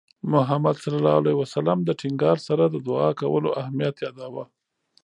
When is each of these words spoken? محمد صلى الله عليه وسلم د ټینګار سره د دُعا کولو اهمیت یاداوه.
محمد 0.33 0.75
صلى 0.81 0.95
الله 0.99 1.15
عليه 1.21 1.35
وسلم 1.41 1.77
د 1.83 1.89
ټینګار 2.01 2.37
سره 2.47 2.63
د 2.67 2.75
دُعا 2.87 3.09
کولو 3.21 3.49
اهمیت 3.61 3.95
یاداوه. 4.05 4.43